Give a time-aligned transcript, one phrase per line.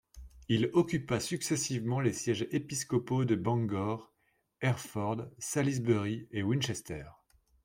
[0.49, 4.11] Il occupa successivement les sièges épiscopaux de Bangor,
[4.59, 7.03] Hereford, Salisbury et Winchester.